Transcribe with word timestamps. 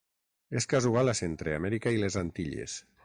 És 0.61 0.65
casual 0.71 1.11
a 1.13 1.15
Centreamèrica 1.19 1.93
i 1.99 2.03
les 2.05 2.19
Antilles. 2.23 2.79